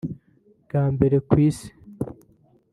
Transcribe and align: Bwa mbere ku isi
Bwa 0.63 0.83
mbere 0.93 1.15
ku 1.27 1.35
isi 1.47 1.69